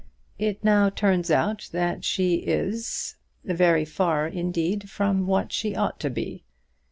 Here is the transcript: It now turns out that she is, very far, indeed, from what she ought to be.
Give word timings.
It 0.39 0.63
now 0.63 0.89
turns 0.89 1.29
out 1.29 1.69
that 1.73 2.03
she 2.03 2.37
is, 2.37 3.17
very 3.43 3.85
far, 3.85 4.25
indeed, 4.27 4.89
from 4.89 5.27
what 5.27 5.53
she 5.53 5.75
ought 5.75 5.99
to 5.99 6.09
be. 6.09 6.43